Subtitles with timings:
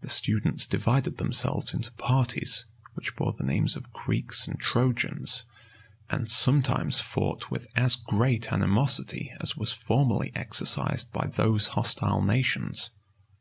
[0.00, 2.64] The students divided themselves into parties,
[2.94, 5.44] which bore the names of Greeks and Trojans,
[6.10, 12.90] and sometimes fought with as great animosity as was formerly exercised by those hostile nations.